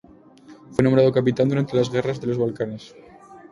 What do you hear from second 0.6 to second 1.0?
Fue